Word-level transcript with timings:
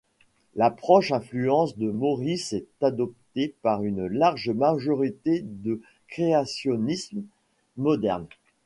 L'approche 0.55 1.11
influence 1.11 1.77
de 1.77 1.91
Morris 1.91 2.47
est 2.53 2.65
adoptée 2.83 3.53
par 3.61 3.83
une 3.83 4.07
large 4.07 4.49
majorité 4.49 5.41
de 5.45 5.79
créationnistes 6.07 7.13
modernes. 7.77 8.25